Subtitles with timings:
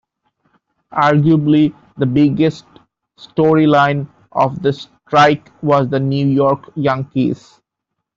[0.93, 2.65] Arguably, the biggest
[3.19, 7.61] storyline of the strike was the New York Yankees.